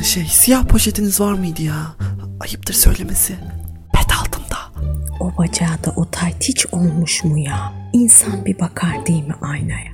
[0.00, 1.94] Ee, şey siyah poşetiniz var mıydı ya?
[2.40, 3.34] Ayıptır söylemesi.
[3.94, 4.58] Pet altında.
[5.20, 7.72] O bacağı da o tayt hiç olmuş mu ya?
[7.92, 9.92] İnsan bir bakar değil mi aynaya?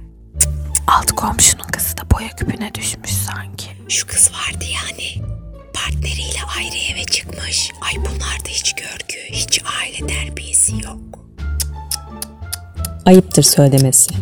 [0.86, 3.66] Alt komşunun kızı da boya küpüne düşmüş sanki.
[3.88, 5.26] Şu kız vardı yani.
[5.74, 7.70] Partneriyle ayrı eve çıkmış.
[7.80, 10.98] Ay bunlarda hiç görgü, hiç aile terbiyesi yok.
[13.06, 14.14] Ayıptır söylemesi.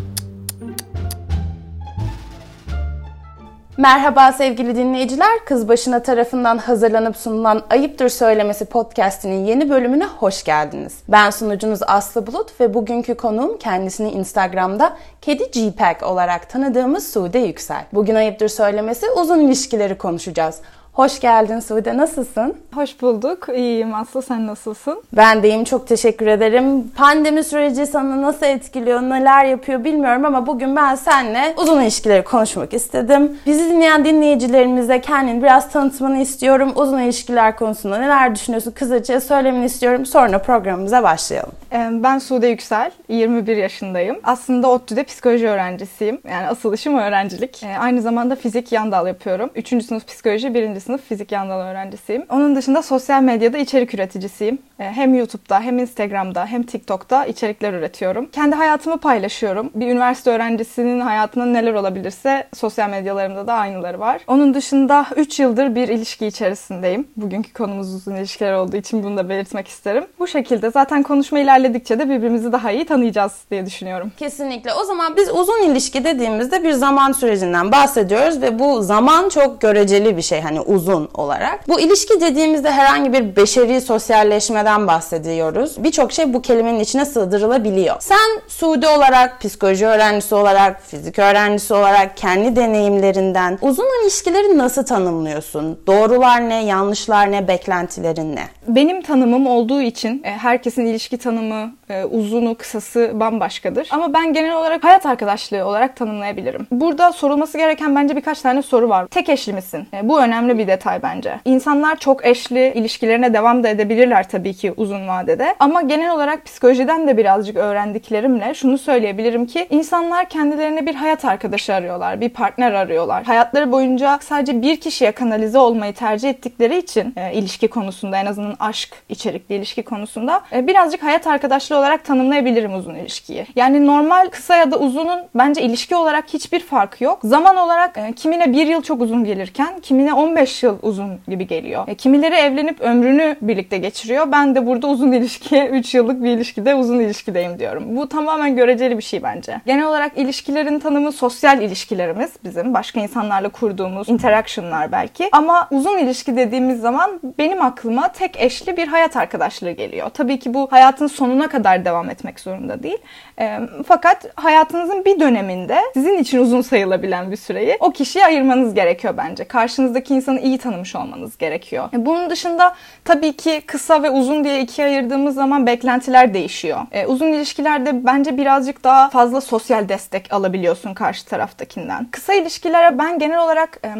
[3.77, 5.39] Merhaba sevgili dinleyiciler.
[5.47, 10.99] Kız Başına tarafından hazırlanıp sunulan Ayıptır Söylemesi podcastinin yeni bölümüne hoş geldiniz.
[11.09, 17.85] Ben sunucunuz Aslı Bulut ve bugünkü konuğum kendisini Instagram'da Kedi G-Pack olarak tanıdığımız Sude Yüksel.
[17.93, 20.61] Bugün Ayıptır Söylemesi uzun ilişkileri konuşacağız.
[20.95, 22.55] Hoş geldin Sude, nasılsın?
[22.75, 23.47] Hoş bulduk.
[23.55, 24.23] İyiyim Aslı.
[24.23, 25.03] Sen nasılsın?
[25.17, 26.91] Ben de iyiyim, çok teşekkür ederim.
[26.97, 32.75] Pandemi süreci sana nasıl etkiliyor, neler yapıyor bilmiyorum ama bugün ben seninle uzun ilişkileri konuşmak
[32.75, 33.39] istedim.
[33.47, 36.73] Bizi dinleyen dinleyicilerimize kendini biraz tanıtmanı istiyorum.
[36.77, 40.07] Uzun ilişkiler konusunda neler düşünüyorsun kısaca söylemeni istiyorum.
[40.07, 41.53] Sonra programımıza başlayalım.
[41.73, 42.91] Ee, Ben Sude Yüksel.
[43.09, 44.17] 21 yaşındayım.
[44.25, 46.19] Aslında ODTÜ'de psikoloji öğrencisiyim.
[46.31, 47.63] Yani asıl işim öğrencilik.
[47.63, 49.51] Ee, Aynı zamanda fizik yan dal yapıyorum.
[49.55, 49.69] 3.
[49.85, 50.84] sınıf psikoloji, 1.
[50.85, 52.27] sınıf fizik yan dal öğrencisiyim.
[52.31, 54.59] Onun dışında sosyal medyada içerik üreticisiyim.
[54.81, 58.27] Ee, Hem YouTube'da hem Instagram'da hem TikTok'ta içerikler üretiyorum.
[58.33, 59.71] Kendi hayatımı paylaşıyorum.
[59.75, 64.21] Bir üniversite öğrencisinin hayatında neler olabilirse sosyal medyalarımda da aynıları var.
[64.27, 67.09] Onun dışında 3 yıldır bir ilişki içerisindeyim.
[67.17, 70.05] Bugünkü konumuz uzun ilişkiler olduğu için bunu da belirtmek isterim.
[70.19, 74.13] Bu şekilde zaten konuşma ilerledikçe de birbirimizi daha iyi tanıyacağız diye düşünüyorum.
[74.17, 74.75] Kesinlikle.
[74.75, 80.17] O zaman biz uzun ilişki dediğimizde bir zaman sürecinden bahsediyoruz ve bu zaman çok göreceli
[80.17, 81.69] bir şey hani uzun olarak.
[81.69, 85.85] Bu ilişki dediğimizde herhangi bir beşeri sosyalleşmeden bahsediyoruz.
[85.85, 87.97] Birçok şey bu kelimenin içine sığdırılabiliyor.
[88.01, 95.79] Sen Suudi olarak, psikoloji öğrencisi olarak, fizik öğrencisi olarak kendi deneyimlerinden uzun ilişkileri nasıl tanımlıyorsun?
[95.87, 98.49] Doğrular ne, yanlışlar ne, beklentilerin ne?
[98.69, 103.89] Benim tanımım olduğu için e, herkesin ilişki tanımı e, uzunu kısası bambaşkadır.
[103.91, 106.67] Ama ben genel olarak hayat arkadaşlığı olarak tanımlayabilirim.
[106.71, 109.07] Burada sorulması gereken bence birkaç tane soru var.
[109.07, 109.87] Tek eşli misin?
[109.95, 111.41] E, bu önemli bir detay bence.
[111.45, 115.55] İnsanlar çok eşli ilişkilerine devam da edebilirler tabii ki uzun vadede.
[115.59, 121.75] Ama genel olarak psikolojiden de birazcık öğrendiklerimle şunu söyleyebilirim ki insanlar kendilerine bir hayat arkadaşı
[121.75, 123.25] arıyorlar, bir partner arıyorlar.
[123.25, 128.57] Hayatları boyunca sadece bir kişiye kanalize olmayı tercih ettikleri için e, ilişki konusunda en azından
[128.61, 133.47] aşk içerikli ilişki konusunda e, birazcık hayat arkadaşlığı olarak tanımlayabilirim uzun ilişkiyi.
[133.57, 137.19] Yani normal kısa ya da uzunun bence ilişki olarak hiçbir farkı yok.
[137.25, 141.89] Zaman olarak e, kimine bir yıl çok uzun gelirken kimine 15 yıl uzun gibi geliyor.
[141.89, 144.33] E, kimileri evlenip ömrünü birlikte geçiriyor.
[144.33, 147.85] Ben de burada uzun ilişkiye 3 yıllık bir ilişkide uzun ilişkideyim diyorum.
[147.97, 149.61] Bu tamamen göreceli bir şey bence.
[149.67, 152.75] Genel olarak ilişkilerin tanımı sosyal ilişkilerimiz bizim.
[152.75, 155.29] Başka insanlarla kurduğumuz interactionlar belki.
[155.33, 160.11] Ama uzun ilişki dediğimiz zaman benim aklıma tek eşli bir hayat arkadaşlığı geliyor.
[160.11, 162.99] Tabii ki bu hayatın sonuna kadar devam etmek zorunda değil.
[163.41, 169.15] E, fakat hayatınızın bir döneminde sizin için uzun sayılabilen bir süreyi o kişiye ayırmanız gerekiyor
[169.17, 169.45] bence.
[169.45, 171.89] Karşınızdaki insanı iyi tanımış olmanız gerekiyor.
[171.93, 176.81] E, bunun dışında tabii ki kısa ve uzun diye ikiye ayırdığımız zaman beklentiler değişiyor.
[176.93, 182.09] E, uzun ilişkilerde bence birazcık daha fazla sosyal destek alabiliyorsun karşı taraftakinden.
[182.11, 183.91] Kısa ilişkilere ben genel olarak e,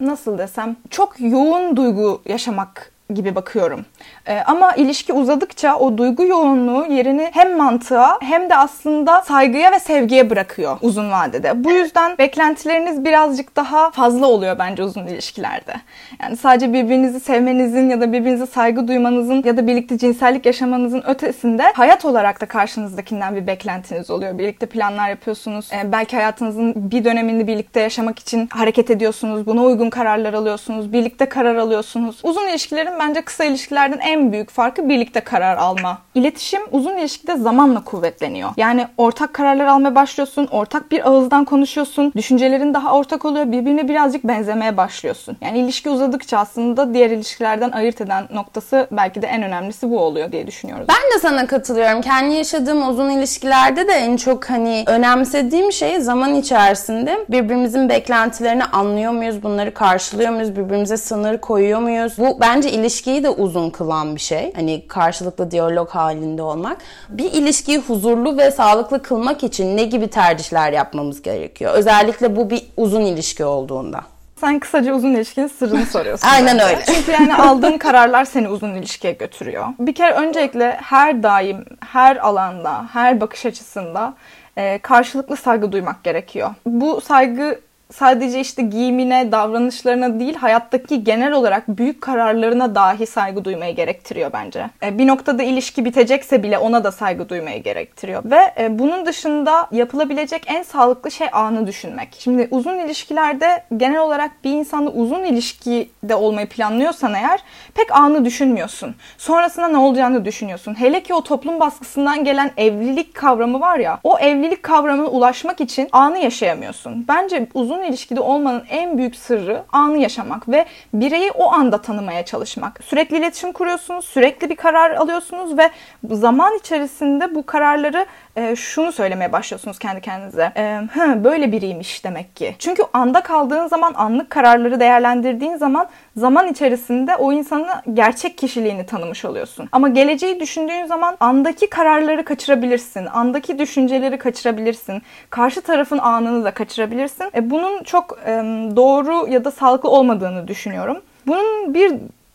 [0.00, 3.84] nasıl desem çok yoğun duygu yaşamak gibi bakıyorum.
[4.26, 9.78] Ee, ama ilişki uzadıkça o duygu yoğunluğu yerini hem mantığa hem de aslında saygıya ve
[9.78, 11.64] sevgiye bırakıyor uzun vadede.
[11.64, 15.74] Bu yüzden beklentileriniz birazcık daha fazla oluyor bence uzun ilişkilerde.
[16.22, 21.62] Yani sadece birbirinizi sevmenizin ya da birbirinize saygı duymanızın ya da birlikte cinsellik yaşamanızın ötesinde
[21.62, 24.38] hayat olarak da karşınızdakinden bir beklentiniz oluyor.
[24.38, 25.70] Birlikte planlar yapıyorsunuz.
[25.72, 29.46] Ee, belki hayatınızın bir dönemini birlikte yaşamak için hareket ediyorsunuz.
[29.46, 30.92] Buna uygun kararlar alıyorsunuz.
[30.92, 32.20] Birlikte karar alıyorsunuz.
[32.22, 35.98] Uzun ilişkilerin bence kısa ilişkilerden en büyük farkı birlikte karar alma.
[36.14, 38.50] İletişim uzun ilişkide zamanla kuvvetleniyor.
[38.56, 44.24] Yani ortak kararlar almaya başlıyorsun, ortak bir ağızdan konuşuyorsun, düşüncelerin daha ortak oluyor, birbirine birazcık
[44.24, 45.36] benzemeye başlıyorsun.
[45.40, 50.32] Yani ilişki uzadıkça aslında diğer ilişkilerden ayırt eden noktası belki de en önemlisi bu oluyor
[50.32, 50.86] diye düşünüyoruz.
[50.88, 52.00] Ben de sana katılıyorum.
[52.00, 59.12] Kendi yaşadığım uzun ilişkilerde de en çok hani önemsediğim şey zaman içerisinde birbirimizin beklentilerini anlıyor
[59.12, 59.42] muyuz?
[59.42, 60.56] Bunları karşılıyor muyuz?
[60.56, 62.12] Birbirimize sınır koyuyor muyuz?
[62.18, 64.52] Bu bence ilişkiyi de uzun kılan bir şey.
[64.54, 66.76] Hani karşılıklı diyalog halinde olmak.
[67.08, 71.74] Bir ilişkiyi huzurlu ve sağlıklı kılmak için ne gibi tercihler yapmamız gerekiyor?
[71.74, 74.00] Özellikle bu bir uzun ilişki olduğunda.
[74.40, 76.28] Sen kısaca uzun ilişkinin sırrını soruyorsun.
[76.34, 76.64] Aynen bence.
[76.64, 76.84] öyle.
[76.86, 79.66] Çünkü yani aldığın kararlar seni uzun ilişkiye götürüyor.
[79.78, 84.14] Bir kere öncelikle her daim, her alanda, her bakış açısında
[84.56, 86.50] e, karşılıklı saygı duymak gerekiyor.
[86.66, 87.60] Bu saygı
[87.98, 94.70] sadece işte giyimine, davranışlarına değil hayattaki genel olarak büyük kararlarına dahi saygı duymayı gerektiriyor bence.
[94.82, 98.22] E, bir noktada ilişki bitecekse bile ona da saygı duymayı gerektiriyor.
[98.24, 102.16] Ve e, bunun dışında yapılabilecek en sağlıklı şey anı düşünmek.
[102.18, 107.40] Şimdi uzun ilişkilerde genel olarak bir insanla uzun ilişkide olmayı planlıyorsan eğer
[107.74, 108.94] pek anı düşünmüyorsun.
[109.18, 110.74] Sonrasında ne olacağını düşünüyorsun.
[110.80, 115.88] Hele ki o toplum baskısından gelen evlilik kavramı var ya o evlilik kavramına ulaşmak için
[115.92, 117.04] anı yaşayamıyorsun.
[117.08, 120.64] Bence uzun ilişkide olmanın en büyük sırrı anı yaşamak ve
[120.94, 122.80] bireyi o anda tanımaya çalışmak.
[122.84, 125.70] Sürekli iletişim kuruyorsunuz, sürekli bir karar alıyorsunuz ve
[126.10, 130.52] zaman içerisinde bu kararları e, şunu söylemeye başlıyorsunuz kendi kendinize.
[130.56, 132.54] E, Hı, böyle biriymiş demek ki.
[132.58, 139.24] Çünkü anda kaldığın zaman, anlık kararları değerlendirdiğin zaman zaman içerisinde o insanın gerçek kişiliğini tanımış
[139.24, 139.68] oluyorsun.
[139.72, 143.06] Ama geleceği düşündüğün zaman andaki kararları kaçırabilirsin.
[143.06, 145.02] Andaki düşünceleri kaçırabilirsin.
[145.30, 147.30] Karşı tarafın anını da kaçırabilirsin.
[147.34, 148.30] E, bunun çok e,
[148.76, 151.02] doğru ya da sağlıklı olmadığını düşünüyorum.
[151.26, 151.92] Bunun bir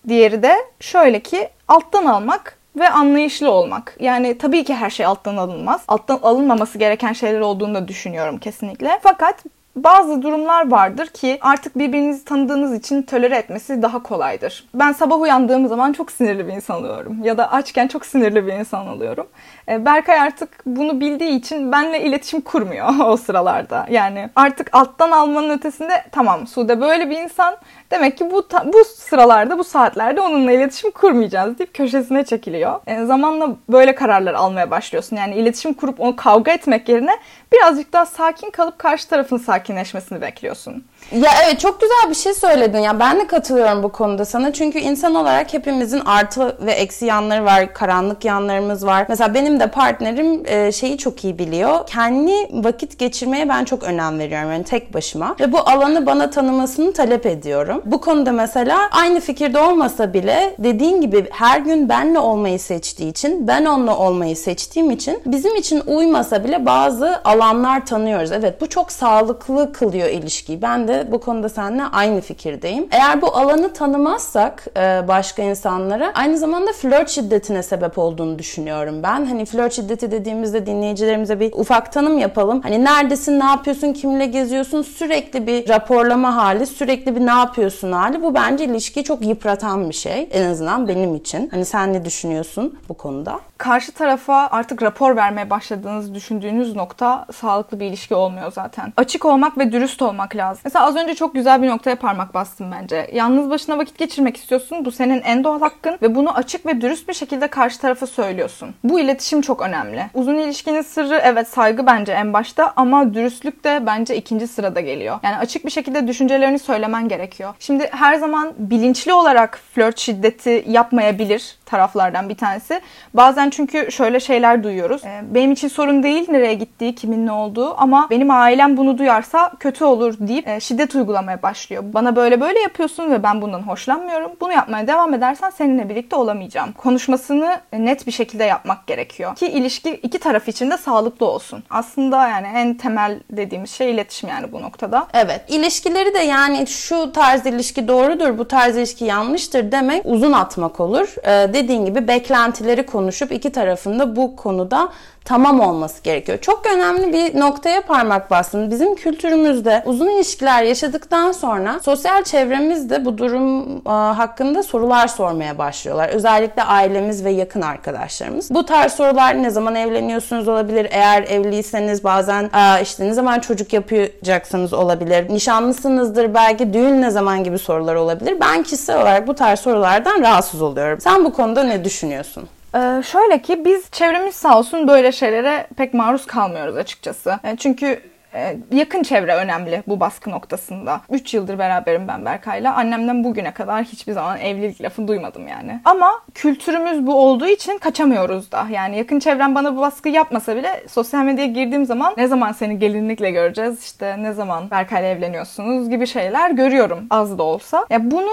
[0.07, 3.97] diğeri de şöyle ki alttan almak ve anlayışlı olmak.
[3.99, 5.81] Yani tabii ki her şey alttan alınmaz.
[5.87, 8.99] Alttan alınmaması gereken şeyler olduğunu da düşünüyorum kesinlikle.
[9.03, 9.43] Fakat
[9.83, 14.67] bazı durumlar vardır ki artık birbirinizi tanıdığınız için tölere etmesi daha kolaydır.
[14.73, 17.23] Ben sabah uyandığım zaman çok sinirli bir insan oluyorum.
[17.23, 19.27] Ya da açken çok sinirli bir insan oluyorum.
[19.69, 23.85] E, Berkay artık bunu bildiği için benle iletişim kurmuyor o sıralarda.
[23.89, 27.55] Yani artık alttan almanın ötesinde tamam Sude böyle bir insan
[27.91, 32.79] demek ki bu bu sıralarda bu saatlerde onunla iletişim kurmayacağız deyip köşesine çekiliyor.
[32.87, 35.15] E, zamanla böyle kararlar almaya başlıyorsun.
[35.15, 37.11] Yani iletişim kurup onu kavga etmek yerine
[37.53, 40.85] birazcık daha sakin kalıp karşı tarafın sakinleşmesini bekliyorsun.
[41.11, 42.99] Ya evet çok güzel bir şey söyledin ya.
[42.99, 44.53] Ben de katılıyorum bu konuda sana.
[44.53, 49.05] Çünkü insan olarak hepimizin artı ve eksi yanları var karanlık yanlarımız var.
[49.09, 51.87] Mesela benim de partnerim e, şeyi çok iyi biliyor.
[51.87, 55.35] Kendi vakit geçirmeye ben çok önem veriyorum yani tek başıma.
[55.39, 57.81] Ve bu alanı bana tanımasını talep ediyorum.
[57.85, 63.47] Bu konuda mesela aynı fikirde olmasa bile dediğin gibi her gün benle olmayı seçtiği için
[63.47, 68.31] ben onunla olmayı seçtiğim için bizim için uymasa bile bazı alanlar tanıyoruz.
[68.31, 70.61] Evet bu çok sağlıklı kılıyor ilişkiyi.
[70.61, 72.87] Ben de bu konuda seninle aynı fikirdeyim.
[72.91, 79.25] Eğer bu alanı tanımazsak e, başka insanlara aynı zamanda flört şiddetine sebep olduğunu düşünüyorum ben.
[79.25, 82.61] Hani flört şiddeti dediğimizde dinleyicilerimize bir ufak tanım yapalım.
[82.61, 88.23] Hani neredesin, ne yapıyorsun, kimle geziyorsun sürekli bir raporlama hali, sürekli bir ne yapıyorsun hali.
[88.23, 90.29] Bu bence ilişkiyi çok yıpratan bir şey.
[90.31, 91.49] En azından benim için.
[91.49, 93.39] Hani sen ne düşünüyorsun bu konuda?
[93.57, 98.93] Karşı tarafa artık rapor vermeye başladığınız düşündüğünüz nokta sağlıklı bir ilişki olmuyor zaten.
[98.97, 100.61] Açık olmak ve dürüst olmak lazım.
[100.65, 103.09] Mesela az önce çok güzel bir noktaya parmak bastım bence.
[103.13, 104.85] Yalnız başına vakit geçirmek istiyorsun.
[104.85, 108.75] Bu senin en doğal hakkın ve bunu açık ve dürüst bir şekilde karşı tarafa söylüyorsun.
[108.83, 110.05] Bu iletişim çok önemli.
[110.13, 115.19] Uzun ilişkinin sırrı evet saygı bence en başta ama dürüstlük de bence ikinci sırada geliyor.
[115.23, 117.53] Yani açık bir şekilde düşüncelerini söylemen gerekiyor.
[117.59, 122.81] Şimdi her zaman bilinçli olarak flört şiddeti yapmayabilir taraflardan bir tanesi.
[123.13, 125.01] Bazen çünkü şöyle şeyler duyuyoruz.
[125.21, 129.83] Benim için sorun değil nereye gittiği, kimin ne olduğu ama benim ailem bunu duyarsa kötü
[129.83, 131.83] olur deyip şiddet uygulamaya başlıyor.
[131.93, 134.31] Bana böyle böyle yapıyorsun ve ben bundan hoşlanmıyorum.
[134.41, 136.71] Bunu yapmaya devam edersen seninle birlikte olamayacağım.
[136.71, 139.35] Konuşmasını net bir şekilde yapmak gerekiyor.
[139.35, 141.63] Ki ilişki iki taraf için de sağlıklı olsun.
[141.69, 145.07] Aslında yani en temel dediğimiz şey iletişim yani bu noktada.
[145.13, 145.41] Evet.
[145.47, 151.15] İlişkileri de yani şu tarz ilişki doğrudur, bu tarz ilişki yanlıştır demek uzun atmak olur.
[151.23, 154.89] Ee, dediğin gibi beklentileri konuşup iki tarafında bu konuda
[155.25, 156.37] tamam olması gerekiyor.
[156.37, 158.71] Çok önemli bir noktaya parmak bastın.
[158.71, 166.09] Bizim kültürümüzde uzun ilişkiler yaşadıktan sonra sosyal çevremizde bu durum e, hakkında sorular sormaya başlıyorlar.
[166.09, 168.51] Özellikle ailemiz ve yakın arkadaşlarımız.
[168.51, 170.87] Bu tarz sorular ne zaman evleniyorsunuz olabilir.
[170.91, 175.29] Eğer evliyseniz bazen e, işte ne zaman çocuk yapacaksınız olabilir.
[175.29, 178.37] Nişanlısınızdır belki düğün ne zaman gibi sorular olabilir.
[178.41, 181.01] Ben kişisel olarak bu tarz sorulardan rahatsız oluyorum.
[181.01, 182.49] Sen bu konuda ne düşünüyorsun?
[182.75, 187.39] Ee, şöyle ki biz çevremiz sağ olsun böyle şeylere pek maruz kalmıyoruz açıkçası.
[187.57, 187.99] Çünkü
[188.33, 191.01] e, yakın çevre önemli bu baskı noktasında.
[191.09, 192.73] 3 yıldır beraberim ben Berkay'la.
[192.73, 195.79] Annemden bugüne kadar hiçbir zaman evlilik lafı duymadım yani.
[195.85, 198.67] Ama kültürümüz bu olduğu için kaçamıyoruz da.
[198.71, 202.79] Yani yakın çevrem bana bu baskı yapmasa bile sosyal medyaya girdiğim zaman ne zaman seni
[202.79, 207.85] gelinlikle göreceğiz işte ne zaman Berkay'la evleniyorsunuz gibi şeyler görüyorum az da olsa.
[207.89, 208.31] Ya bunu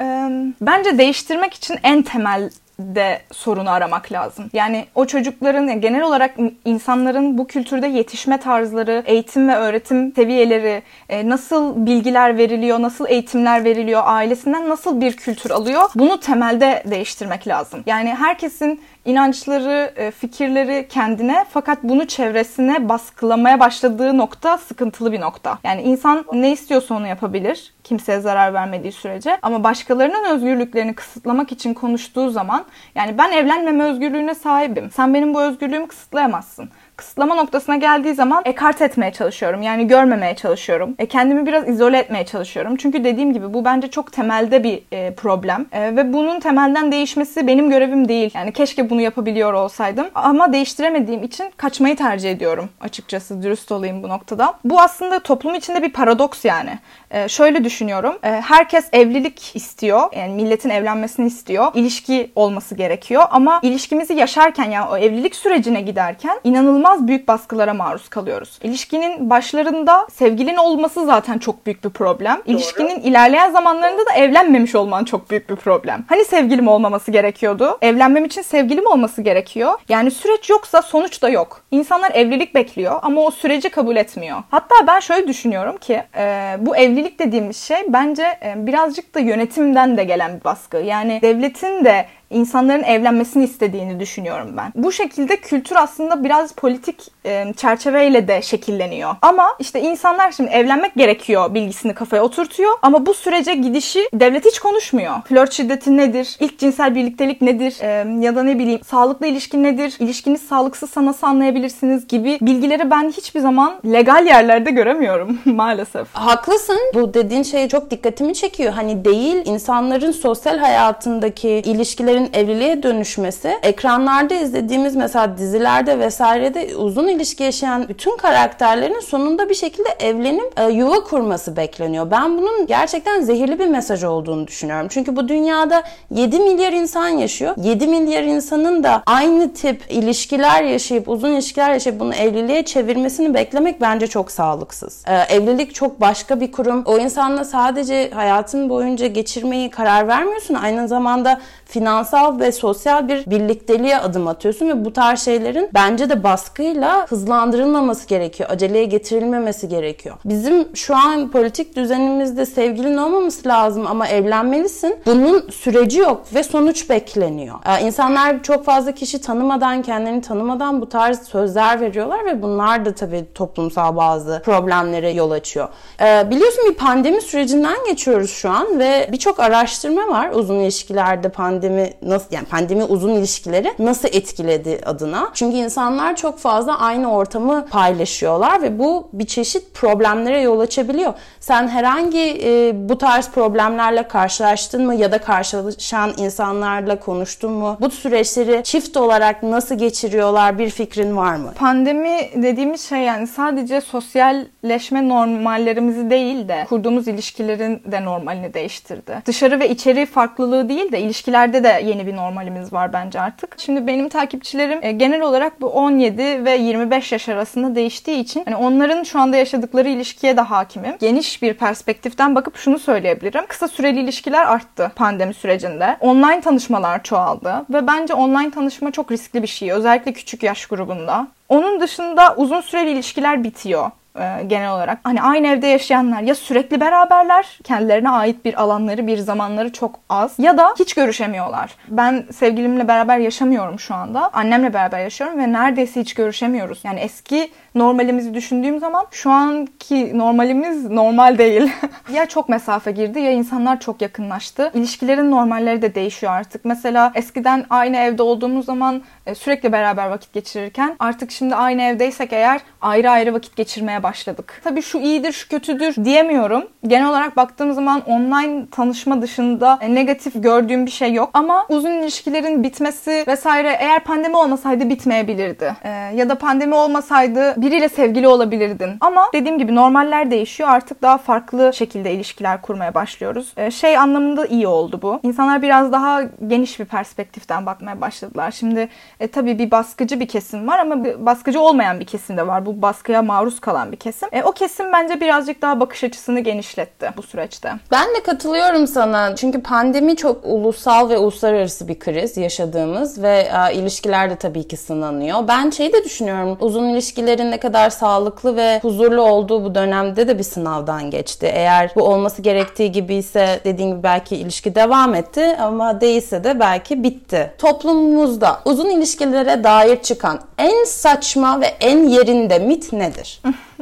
[0.00, 0.28] e,
[0.60, 4.50] bence değiştirmek için en temel de sorunu aramak lazım.
[4.52, 11.28] Yani o çocukların genel olarak insanların bu kültürde yetişme tarzları, eğitim ve öğretim seviyeleri, e,
[11.28, 17.82] nasıl bilgiler veriliyor, nasıl eğitimler veriliyor, ailesinden nasıl bir kültür alıyor bunu temelde değiştirmek lazım.
[17.86, 25.58] Yani herkesin inançları, e, fikirleri kendine fakat bunu çevresine baskılamaya başladığı nokta sıkıntılı bir nokta.
[25.64, 31.74] Yani insan ne istiyorsa onu yapabilir kimseye zarar vermediği sürece ama başkalarının özgürlüklerini kısıtlamak için
[31.74, 32.64] konuştuğu zaman
[32.94, 34.90] yani ben evlenmeme özgürlüğüne sahibim.
[34.90, 39.62] Sen benim bu özgürlüğümü kısıtlayamazsın kısıtlama noktasına geldiği zaman ekart etmeye çalışıyorum.
[39.62, 40.94] Yani görmemeye çalışıyorum.
[40.98, 42.76] E, kendimi biraz izole etmeye çalışıyorum.
[42.76, 45.66] Çünkü dediğim gibi bu bence çok temelde bir e, problem.
[45.72, 48.30] E, ve bunun temelden değişmesi benim görevim değil.
[48.34, 50.06] Yani keşke bunu yapabiliyor olsaydım.
[50.14, 53.42] Ama değiştiremediğim için kaçmayı tercih ediyorum açıkçası.
[53.42, 54.54] Dürüst olayım bu noktada.
[54.64, 56.78] Bu aslında toplum içinde bir paradoks yani.
[57.10, 58.18] E, şöyle düşünüyorum.
[58.22, 60.00] E, herkes evlilik istiyor.
[60.16, 61.66] Yani milletin evlenmesini istiyor.
[61.74, 63.24] İlişki olması gerekiyor.
[63.30, 68.58] Ama ilişkimizi yaşarken yani o evlilik sürecine giderken inanılmaz büyük baskılara maruz kalıyoruz.
[68.62, 72.36] İlişkinin başlarında sevgilin olması zaten çok büyük bir problem.
[72.36, 72.54] Doğru.
[72.54, 76.04] İlişkinin ilerleyen zamanlarında da evlenmemiş olman çok büyük bir problem.
[76.08, 77.78] Hani sevgilim olmaması gerekiyordu?
[77.82, 79.72] Evlenmem için sevgilim olması gerekiyor.
[79.88, 81.62] Yani süreç yoksa sonuç da yok.
[81.70, 84.42] İnsanlar evlilik bekliyor ama o süreci kabul etmiyor.
[84.50, 89.96] Hatta ben şöyle düşünüyorum ki e, bu evlilik dediğimiz şey bence e, birazcık da yönetimden
[89.96, 90.76] de gelen bir baskı.
[90.76, 94.72] Yani devletin de insanların evlenmesini istediğini düşünüyorum ben.
[94.74, 99.14] Bu şekilde kültür aslında biraz politik e, çerçeveyle de şekilleniyor.
[99.22, 104.58] Ama işte insanlar şimdi evlenmek gerekiyor bilgisini kafaya oturtuyor ama bu sürece gidişi devlet hiç
[104.58, 105.14] konuşmuyor.
[105.28, 106.36] Flört şiddeti nedir?
[106.40, 107.76] İlk cinsel birliktelik nedir?
[107.80, 107.86] E,
[108.24, 109.96] ya da ne bileyim sağlıklı ilişki nedir?
[109.98, 116.08] İlişkiniz sağlıksızsa nasıl anlayabilirsiniz gibi bilgileri ben hiçbir zaman legal yerlerde göremiyorum maalesef.
[116.12, 116.78] Haklısın.
[116.94, 118.72] Bu dediğin şey çok dikkatimi çekiyor.
[118.72, 127.08] Hani değil insanların sosyal hayatındaki ilişkileri ilişkilerin evliliğe dönüşmesi ekranlarda izlediğimiz mesela dizilerde vesairede uzun
[127.08, 132.10] ilişki yaşayan bütün karakterlerin sonunda bir şekilde evlenip e, yuva kurması bekleniyor.
[132.10, 134.86] Ben bunun gerçekten zehirli bir mesaj olduğunu düşünüyorum.
[134.90, 137.54] Çünkü bu dünyada 7 milyar insan yaşıyor.
[137.62, 143.80] 7 milyar insanın da aynı tip ilişkiler yaşayıp uzun ilişkiler yaşayıp bunu evliliğe çevirmesini beklemek
[143.80, 145.04] bence çok sağlıksız.
[145.06, 146.82] E, evlilik çok başka bir kurum.
[146.86, 150.54] O insanla sadece hayatın boyunca geçirmeyi karar vermiyorsun.
[150.54, 156.22] Aynı zamanda finansal ve sosyal bir birlikteliğe adım atıyorsun ve bu tarz şeylerin bence de
[156.22, 158.50] baskıyla hızlandırılmaması gerekiyor.
[158.50, 160.16] Aceleye getirilmemesi gerekiyor.
[160.24, 164.96] Bizim şu an politik düzenimizde sevgilin olmaması lazım ama evlenmelisin.
[165.06, 167.54] Bunun süreci yok ve sonuç bekleniyor.
[167.66, 172.94] Ee, insanlar çok fazla kişi tanımadan, kendini tanımadan bu tarz sözler veriyorlar ve bunlar da
[172.94, 175.68] tabii toplumsal bazı problemlere yol açıyor.
[176.00, 181.57] Ee, biliyorsun bir pandemi sürecinden geçiyoruz şu an ve birçok araştırma var uzun ilişkilerde pandemi
[181.58, 185.30] pandemi nasıl yani pandemi uzun ilişkileri nasıl etkiledi adına.
[185.34, 191.14] Çünkü insanlar çok fazla aynı ortamı paylaşıyorlar ve bu bir çeşit problemlere yol açabiliyor.
[191.40, 197.76] Sen herhangi e, bu tarz problemlerle karşılaştın mı ya da karşılaşan insanlarla konuştun mu?
[197.80, 201.52] Bu süreçleri çift olarak nasıl geçiriyorlar bir fikrin var mı?
[201.58, 209.22] Pandemi dediğimiz şey yani sadece sosyalleşme normallerimizi değil de kurduğumuz ilişkilerin de normalini değiştirdi.
[209.26, 213.54] Dışarı ve içeri farklılığı değil de ilişkiler Ülkelerde de yeni bir normalimiz var bence artık.
[213.58, 218.56] Şimdi benim takipçilerim e, genel olarak bu 17 ve 25 yaş arasında değiştiği için hani
[218.56, 220.96] onların şu anda yaşadıkları ilişkiye de hakimim.
[221.00, 223.46] Geniş bir perspektiften bakıp şunu söyleyebilirim.
[223.48, 225.96] Kısa süreli ilişkiler arttı pandemi sürecinde.
[226.00, 229.72] Online tanışmalar çoğaldı ve bence online tanışma çok riskli bir şey.
[229.72, 231.26] Özellikle küçük yaş grubunda.
[231.48, 233.90] Onun dışında uzun süreli ilişkiler bitiyor
[234.20, 234.98] e, genel olarak.
[235.02, 240.34] Hani aynı evde yaşayanlar ya sürekli beraberler, kendilerine ait bir alanları, bir zamanları çok az
[240.38, 241.74] ya da hiç görüşemiyorlar.
[241.88, 244.30] Ben sevgilimle beraber yaşamıyorum şu anda.
[244.32, 246.80] Annemle beraber yaşıyorum ve neredeyse hiç görüşemiyoruz.
[246.84, 251.72] Yani eski normalimizi düşündüğüm zaman şu anki normalimiz normal değil.
[252.12, 254.70] ya çok mesafe girdi ya insanlar çok yakınlaştı.
[254.74, 256.64] İlişkilerin normalleri de değişiyor artık.
[256.64, 262.32] Mesela eskiden aynı evde olduğumuz zaman e, sürekli beraber vakit geçirirken artık şimdi aynı evdeysek
[262.32, 264.60] eğer ayrı ayrı vakit geçirmeye başladık.
[264.64, 266.64] Tabii şu iyidir, şu kötüdür diyemiyorum.
[266.86, 271.30] Genel olarak baktığım zaman online tanışma dışında negatif gördüğüm bir şey yok.
[271.34, 275.76] Ama uzun ilişkilerin bitmesi vesaire eğer pandemi olmasaydı bitmeyebilirdi.
[275.84, 278.90] Ee, ya da pandemi olmasaydı biriyle sevgili olabilirdin.
[279.00, 280.68] Ama dediğim gibi normaller değişiyor.
[280.68, 283.52] Artık daha farklı şekilde ilişkiler kurmaya başlıyoruz.
[283.56, 285.20] Ee, şey anlamında iyi oldu bu.
[285.22, 288.50] İnsanlar biraz daha geniş bir perspektiften bakmaya başladılar.
[288.50, 288.88] Şimdi
[289.20, 292.66] e, tabii bir baskıcı bir kesim var ama baskıcı olmayan bir kesim de var.
[292.66, 294.28] Bu baskıya maruz kalan olan bir kesim.
[294.32, 297.72] E, o kesim bence birazcık daha bakış açısını genişletti bu süreçte.
[297.90, 299.36] Ben de katılıyorum sana.
[299.36, 304.76] Çünkü pandemi çok ulusal ve uluslararası bir kriz yaşadığımız ve e, ilişkiler de tabii ki
[304.76, 305.48] sınanıyor.
[305.48, 306.58] Ben şey de düşünüyorum.
[306.60, 311.50] Uzun ilişkilerin ne kadar sağlıklı ve huzurlu olduğu bu dönemde de bir sınavdan geçti.
[311.54, 316.60] Eğer bu olması gerektiği gibi ise dediğim gibi belki ilişki devam etti ama değilse de
[316.60, 317.52] belki bitti.
[317.58, 323.40] Toplumumuzda uzun ilişkilere dair çıkan en saçma ve en yerinde mit nedir?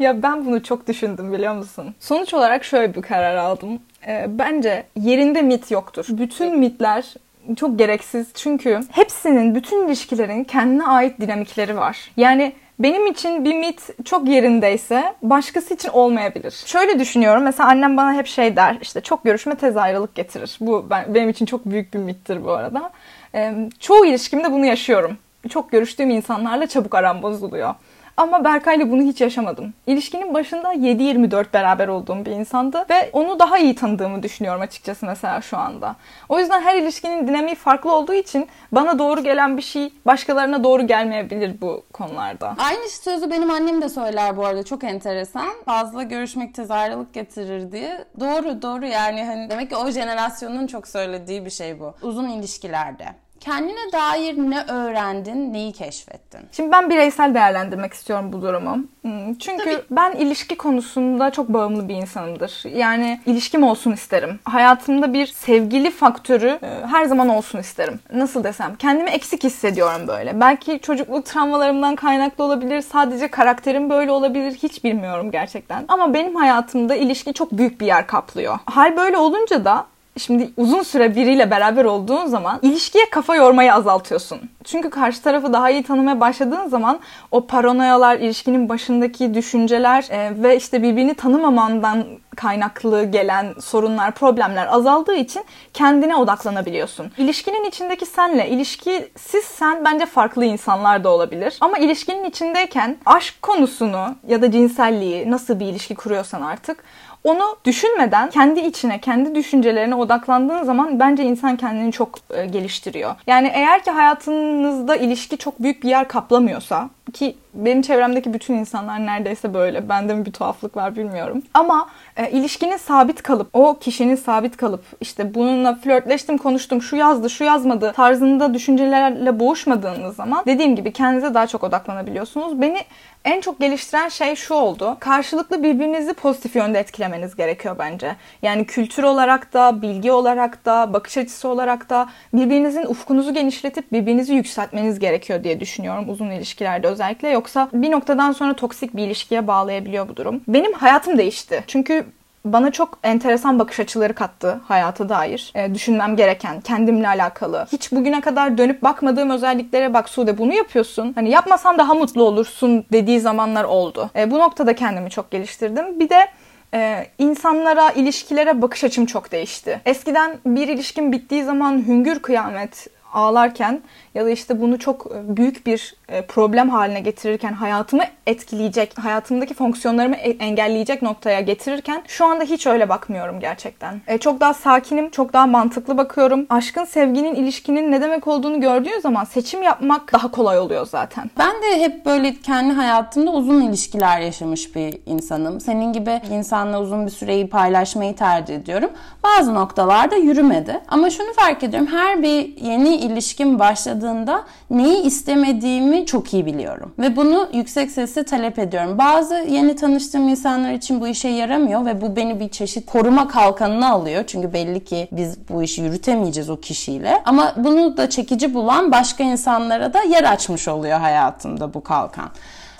[0.00, 1.94] Ya ben bunu çok düşündüm biliyor musun?
[2.00, 3.80] Sonuç olarak şöyle bir karar aldım.
[4.06, 6.06] Ee, bence yerinde mit yoktur.
[6.08, 7.14] Bütün mitler
[7.56, 12.10] çok gereksiz çünkü hepsinin, bütün ilişkilerin kendine ait dinamikleri var.
[12.16, 16.62] Yani benim için bir mit çok yerindeyse başkası için olmayabilir.
[16.66, 17.42] Şöyle düşünüyorum.
[17.42, 18.78] Mesela annem bana hep şey der.
[18.82, 20.56] işte çok görüşme tez ayrılık getirir.
[20.60, 22.90] Bu ben, benim için çok büyük bir mittir bu arada.
[23.34, 25.18] Ee, çoğu ilişkimde bunu yaşıyorum.
[25.48, 27.74] Çok görüştüğüm insanlarla çabuk aram bozuluyor.
[28.20, 29.74] Ama Berkay'la bunu hiç yaşamadım.
[29.86, 35.40] İlişkinin başında 7-24 beraber olduğum bir insandı ve onu daha iyi tanıdığımı düşünüyorum açıkçası mesela
[35.40, 35.96] şu anda.
[36.28, 40.86] O yüzden her ilişkinin dinamiği farklı olduğu için bana doğru gelen bir şey başkalarına doğru
[40.86, 42.54] gelmeyebilir bu konularda.
[42.58, 45.48] Aynı sözü benim annem de söyler bu arada çok enteresan.
[45.64, 48.04] Fazla görüşmek tez ayrılık getirir diye.
[48.20, 51.94] Doğru doğru yani hani demek ki o jenerasyonun çok söylediği bir şey bu.
[52.02, 53.06] Uzun ilişkilerde.
[53.40, 56.40] Kendine dair ne öğrendin, neyi keşfettin?
[56.52, 58.78] Şimdi ben bireysel değerlendirmek istiyorum bu durumu.
[59.02, 62.62] Hmm, Çünkü ben ilişki konusunda çok bağımlı bir insanımdır.
[62.74, 64.40] Yani ilişkim olsun isterim.
[64.44, 68.00] Hayatımda bir sevgili faktörü e, her zaman olsun isterim.
[68.12, 68.76] Nasıl desem?
[68.76, 70.40] Kendimi eksik hissediyorum böyle.
[70.40, 72.80] Belki çocukluk travmalarımdan kaynaklı olabilir.
[72.80, 74.52] Sadece karakterim böyle olabilir.
[74.62, 75.84] Hiç bilmiyorum gerçekten.
[75.88, 78.58] Ama benim hayatımda ilişki çok büyük bir yer kaplıyor.
[78.66, 79.86] Hal böyle olunca da
[80.20, 84.40] Şimdi uzun süre biriyle beraber olduğun zaman ilişkiye kafa yormayı azaltıyorsun.
[84.64, 87.00] Çünkü karşı tarafı daha iyi tanımaya başladığın zaman
[87.30, 92.04] o paranoyalar, ilişkinin başındaki düşünceler e, ve işte birbirini tanımamandan
[92.36, 95.42] kaynaklı gelen sorunlar, problemler azaldığı için
[95.74, 97.12] kendine odaklanabiliyorsun.
[97.18, 101.56] İlişkinin içindeki senle ilişkisiz sen bence farklı insanlar da olabilir.
[101.60, 106.84] Ama ilişkinin içindeyken aşk konusunu ya da cinselliği nasıl bir ilişki kuruyorsan artık
[107.24, 113.14] onu düşünmeden kendi içine, kendi düşüncelerine odaklandığın zaman bence insan kendini çok e, geliştiriyor.
[113.26, 119.06] Yani eğer ki hayatınızda ilişki çok büyük bir yer kaplamıyorsa ki benim çevremdeki bütün insanlar
[119.06, 119.88] neredeyse böyle.
[119.88, 121.42] Bende mi bir tuhaflık var bilmiyorum.
[121.54, 127.30] Ama e, ilişkinin sabit kalıp, o kişinin sabit kalıp işte bununla flörtleştim, konuştum, şu yazdı,
[127.30, 132.60] şu yazmadı tarzında düşüncelerle boğuşmadığınız zaman dediğim gibi kendinize daha çok odaklanabiliyorsunuz.
[132.60, 132.78] Beni
[133.24, 134.96] en çok geliştiren şey şu oldu.
[135.00, 138.16] Karşılıklı birbirinizi pozitif yönde etkilemeniz gerekiyor bence.
[138.42, 144.34] Yani kültür olarak da, bilgi olarak da, bakış açısı olarak da birbirinizin ufkunuzu genişletip birbirinizi
[144.34, 147.28] yükseltmeniz gerekiyor diye düşünüyorum uzun ilişkilerde özellikle.
[147.40, 150.40] Yoksa bir noktadan sonra toksik bir ilişkiye bağlayabiliyor bu durum.
[150.48, 151.64] Benim hayatım değişti.
[151.66, 152.04] Çünkü
[152.44, 155.52] bana çok enteresan bakış açıları kattı hayata dair.
[155.54, 157.66] E, düşünmem gereken, kendimle alakalı.
[157.72, 161.12] Hiç bugüne kadar dönüp bakmadığım özelliklere bak Sude bunu yapıyorsun.
[161.14, 164.10] Hani yapmasan daha mutlu olursun dediği zamanlar oldu.
[164.16, 166.00] E, bu noktada kendimi çok geliştirdim.
[166.00, 166.28] Bir de
[166.74, 169.80] ee, insanlara, ilişkilere bakış açım çok değişti.
[169.86, 173.82] Eskiden bir ilişkin bittiği zaman hüngür kıyamet ağlarken
[174.14, 179.54] ya da işte bunu çok e, büyük bir e, problem haline getirirken hayatımı etkileyecek, hayatımdaki
[179.54, 184.00] fonksiyonlarımı e, engelleyecek noktaya getirirken şu anda hiç öyle bakmıyorum gerçekten.
[184.20, 186.46] Çok daha sakinim, çok daha mantıklı bakıyorum.
[186.50, 191.30] Aşkın, sevginin, ilişkinin ne demek olduğunu gördüğün zaman seçim yapmak daha kolay oluyor zaten.
[191.38, 195.60] Ben de hep böyle kendi hayatımda uzun ilişkiler yaşamış bir insanım.
[195.60, 198.90] Senin gibi insanla uzun bir süreyi paylaşmayı tercih ediyorum.
[199.22, 200.80] Bazı noktalarda yürümedi.
[200.88, 201.88] Ama şunu fark ediyorum.
[201.92, 206.94] Her bir yeni ilişkim başladığında neyi istemediğimi çok iyi biliyorum.
[206.98, 208.98] Ve bunu yüksek sesle talep ediyorum.
[208.98, 213.90] Bazı yeni tanıştığım insanlar için bu işe yaramıyor ve bu beni bir çeşit koruma kalkanına
[213.90, 214.24] alıyor.
[214.26, 217.22] Çünkü belli ki biz bu işi yürütemeyeceğiz o kişiyle.
[217.24, 222.30] Ama bunu da çekici bulan başka insanlara da yer açmış oluyor hayatımda bu kalkan.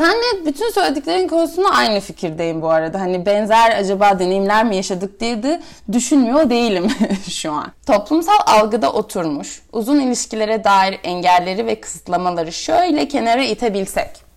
[0.00, 3.00] Senle bütün söylediklerin konusunda aynı fikirdeyim bu arada.
[3.00, 6.88] Hani benzer acaba deneyimler mi yaşadık diye de düşünmüyor değilim
[7.30, 7.72] şu an.
[7.86, 14.29] Toplumsal algıda oturmuş uzun ilişkilere dair engelleri ve kısıtlamaları şöyle kenara itebilsek.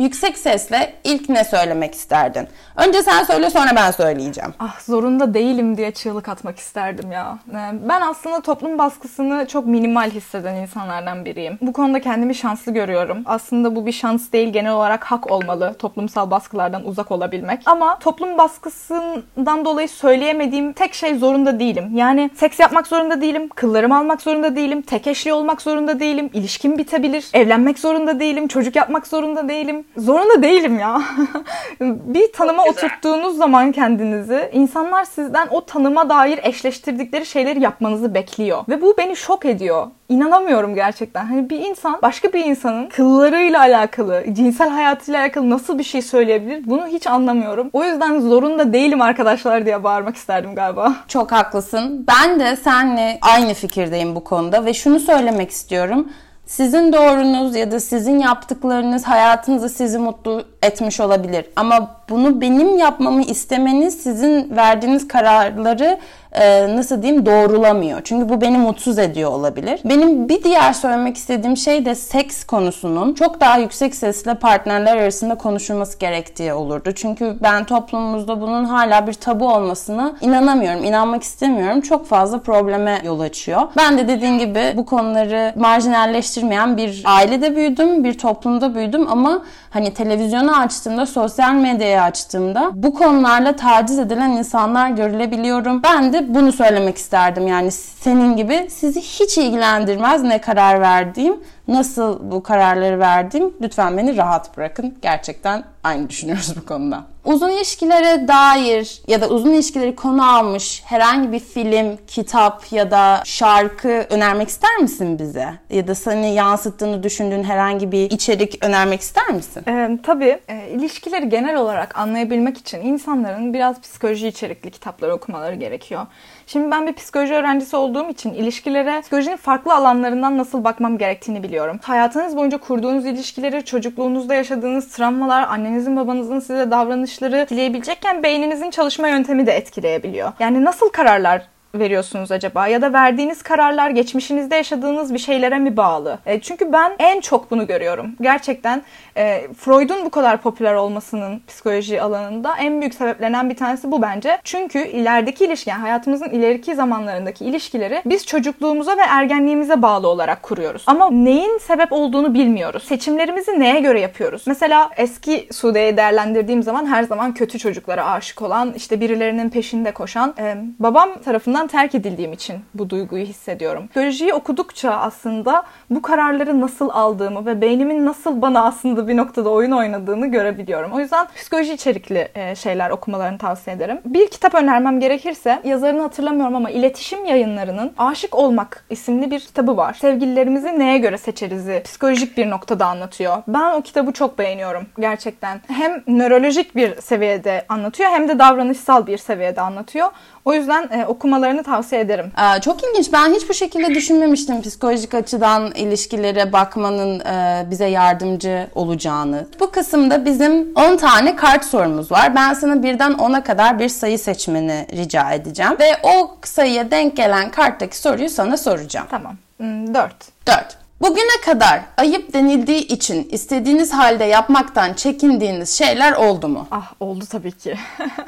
[0.00, 2.48] Yüksek sesle ilk ne söylemek isterdin?
[2.76, 4.54] Önce sen söyle sonra ben söyleyeceğim.
[4.58, 7.38] Ah zorunda değilim diye çığlık atmak isterdim ya.
[7.50, 7.54] Ee,
[7.88, 11.58] ben aslında toplum baskısını çok minimal hisseden insanlardan biriyim.
[11.62, 13.22] Bu konuda kendimi şanslı görüyorum.
[13.24, 17.60] Aslında bu bir şans değil genel olarak hak olmalı toplumsal baskılardan uzak olabilmek.
[17.66, 21.90] Ama toplum baskısından dolayı söyleyemediğim tek şey zorunda değilim.
[21.94, 26.78] Yani seks yapmak zorunda değilim, kıllarımı almak zorunda değilim, tek eşli olmak zorunda değilim, ilişkim
[26.78, 29.84] bitebilir, evlenmek zorunda değilim, çocuk yapmak zorunda değilim.
[29.96, 31.02] Zorunda değilim ya.
[31.80, 38.64] bir tanıma oturttuğunuz zaman kendinizi insanlar sizden o tanıma dair eşleştirdikleri şeyleri yapmanızı bekliyor.
[38.68, 39.86] Ve bu beni şok ediyor.
[40.08, 41.26] İnanamıyorum gerçekten.
[41.26, 46.66] Hani bir insan başka bir insanın kıllarıyla alakalı, cinsel hayatıyla alakalı nasıl bir şey söyleyebilir?
[46.66, 47.70] Bunu hiç anlamıyorum.
[47.72, 50.94] O yüzden zorunda değilim arkadaşlar diye bağırmak isterdim galiba.
[51.08, 52.06] Çok haklısın.
[52.08, 56.08] Ben de seninle aynı fikirdeyim bu konuda ve şunu söylemek istiyorum.
[56.50, 61.46] Sizin doğrunuz ya da sizin yaptıklarınız hayatınızı sizi mutlu etmiş olabilir.
[61.56, 65.98] Ama bunu benim yapmamı istemeniz sizin verdiğiniz kararları
[66.32, 68.00] e, nasıl diyeyim doğrulamıyor.
[68.04, 69.80] Çünkü bu beni mutsuz ediyor olabilir.
[69.84, 75.34] Benim bir diğer söylemek istediğim şey de seks konusunun çok daha yüksek sesle partnerler arasında
[75.34, 76.92] konuşulması gerektiği olurdu.
[76.94, 81.80] Çünkü ben toplumumuzda bunun hala bir tabu olmasına inanamıyorum, inanmak istemiyorum.
[81.80, 83.62] Çok fazla probleme yol açıyor.
[83.76, 89.94] Ben de dediğin gibi bu konuları marjinalleştirmeyen bir ailede büyüdüm, bir toplumda büyüdüm ama hani
[89.94, 95.82] televizyonu açtığımda, sosyal medyayı açtığımda bu konularla taciz edilen insanlar görülebiliyorum.
[95.82, 97.46] Ben de bunu söylemek isterdim.
[97.46, 101.36] Yani senin gibi sizi hiç ilgilendirmez ne karar verdiğim,
[101.72, 103.54] nasıl bu kararları verdiğim.
[103.60, 104.98] Lütfen beni rahat bırakın.
[105.02, 107.04] Gerçekten aynı düşünüyoruz bu konuda.
[107.24, 113.22] Uzun ilişkilere dair ya da uzun ilişkileri konu almış herhangi bir film, kitap ya da
[113.24, 115.48] şarkı önermek ister misin bize?
[115.70, 119.62] Ya da seni yansıttığını düşündüğün herhangi bir içerik önermek ister misin?
[119.68, 126.06] Ee, tabii e, ilişkileri genel olarak anlayabilmek için insanların biraz psikoloji içerikli kitaplar okumaları gerekiyor.
[126.52, 131.80] Şimdi ben bir psikoloji öğrencisi olduğum için ilişkilere psikolojinin farklı alanlarından nasıl bakmam gerektiğini biliyorum.
[131.82, 139.46] Hayatınız boyunca kurduğunuz ilişkileri, çocukluğunuzda yaşadığınız travmalar, annenizin babanızın size davranışları etkileyebilecekken beyninizin çalışma yöntemi
[139.46, 140.32] de etkileyebiliyor.
[140.38, 141.42] Yani nasıl kararlar
[141.74, 142.66] veriyorsunuz acaba?
[142.66, 146.18] Ya da verdiğiniz kararlar geçmişinizde yaşadığınız bir şeylere mi bağlı?
[146.26, 148.10] E, çünkü ben en çok bunu görüyorum.
[148.20, 148.82] Gerçekten
[149.16, 154.38] e, Freud'un bu kadar popüler olmasının psikoloji alanında en büyük sebeplenen bir tanesi bu bence.
[154.44, 160.84] Çünkü ilerideki ilişki, yani hayatımızın ileriki zamanlarındaki ilişkileri biz çocukluğumuza ve ergenliğimize bağlı olarak kuruyoruz.
[160.86, 162.82] Ama neyin sebep olduğunu bilmiyoruz.
[162.82, 164.42] Seçimlerimizi neye göre yapıyoruz?
[164.46, 170.34] Mesela eski Sude'yi değerlendirdiğim zaman her zaman kötü çocuklara aşık olan, işte birilerinin peşinde koşan,
[170.38, 173.86] e, babam tarafından terk edildiğim için bu duyguyu hissediyorum.
[173.86, 179.70] Psikolojiyi okudukça aslında bu kararları nasıl aldığımı ve beynimin nasıl bana aslında bir noktada oyun
[179.70, 180.92] oynadığını görebiliyorum.
[180.92, 183.98] O yüzden psikoloji içerikli e, şeyler okumalarını tavsiye ederim.
[184.04, 189.94] Bir kitap önermem gerekirse yazarını hatırlamıyorum ama iletişim yayınlarının Aşık Olmak isimli bir kitabı var.
[189.94, 193.36] Sevgililerimizi neye göre seçerizi psikolojik bir noktada anlatıyor.
[193.48, 195.60] Ben o kitabı çok beğeniyorum gerçekten.
[195.68, 200.08] Hem nörolojik bir seviyede anlatıyor hem de davranışsal bir seviyede anlatıyor.
[200.44, 202.32] O yüzden e, okumalarını tavsiye ederim.
[202.38, 203.12] Ee, çok ilginç.
[203.12, 209.46] Ben hiç bu şekilde düşünmemiştim psikolojik açıdan ilişkilere bakmanın e, bize yardımcı olacağını.
[209.60, 212.34] Bu kısımda bizim 10 tane kart sorumuz var.
[212.34, 215.72] Ben sana birden 10'a kadar bir sayı seçmeni rica edeceğim.
[215.80, 219.06] Ve o sayıya denk gelen karttaki soruyu sana soracağım.
[219.10, 219.36] Tamam.
[219.56, 220.12] Hmm, 4.
[220.46, 220.79] 4.
[221.00, 226.66] Bugüne kadar ayıp denildiği için istediğiniz halde yapmaktan çekindiğiniz şeyler oldu mu?
[226.70, 227.76] Ah oldu tabii ki.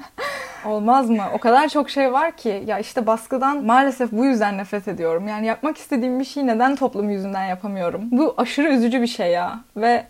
[0.64, 1.22] Olmaz mı?
[1.34, 2.64] O kadar çok şey var ki.
[2.66, 5.28] Ya işte baskıdan maalesef bu yüzden nefret ediyorum.
[5.28, 8.02] Yani yapmak istediğim bir şeyi neden toplum yüzünden yapamıyorum?
[8.10, 9.60] Bu aşırı üzücü bir şey ya.
[9.76, 10.06] Ve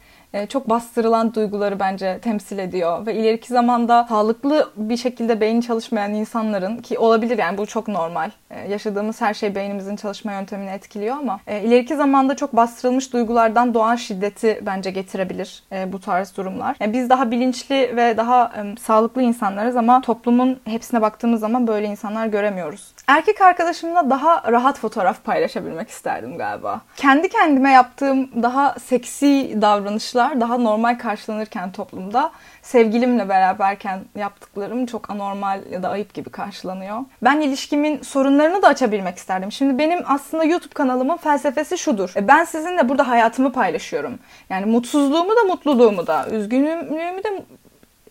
[0.49, 6.77] çok bastırılan duyguları bence temsil ediyor ve ileriki zamanda sağlıklı bir şekilde beyni çalışmayan insanların
[6.77, 8.31] ki olabilir yani bu çok normal.
[8.51, 13.75] E, yaşadığımız her şey beynimizin çalışma yöntemini etkiliyor ama e, ileriki zamanda çok bastırılmış duygulardan
[13.75, 16.77] doğan şiddeti bence getirebilir bu tarz durumlar.
[16.81, 22.27] Yani biz daha bilinçli ve daha sağlıklı insanlarız ama toplumun hepsine baktığımız zaman böyle insanlar
[22.27, 22.93] göremiyoruz.
[23.07, 26.81] Erkek arkadaşımla daha rahat fotoğraf paylaşabilmek isterdim galiba.
[26.97, 35.61] Kendi kendime yaptığım daha seksi davranışlar daha normal karşılanırken toplumda sevgilimle beraberken yaptıklarım çok anormal
[35.71, 37.01] ya da ayıp gibi karşılanıyor.
[37.23, 39.53] Ben ilişkimin sorunlarını da açabilmek isterdim.
[39.53, 42.13] Şimdi benim aslında YouTube kanalımın felsefesi şudur.
[42.17, 44.19] E, ben sizinle burada hayatımı paylaşıyorum.
[44.51, 47.45] Yani mutsuzluğumu da mutluluğumu da, üzgünlüğümü de